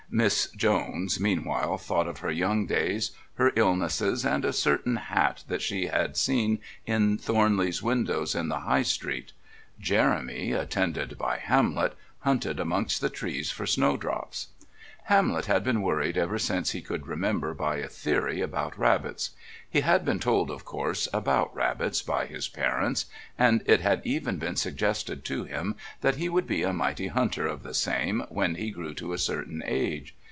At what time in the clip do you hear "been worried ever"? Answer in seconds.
15.63-16.37